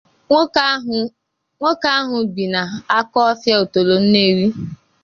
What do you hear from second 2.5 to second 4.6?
na Okofia Otolo Nnewi